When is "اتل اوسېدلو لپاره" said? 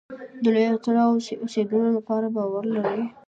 0.73-2.27